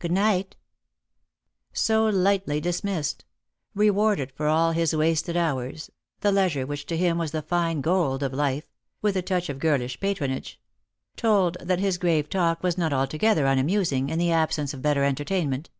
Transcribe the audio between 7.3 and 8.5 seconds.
the fine) gold of